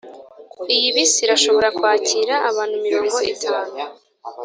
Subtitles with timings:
[0.75, 3.75] iyi bisi irashobora kwakira abantu mirongo itanu.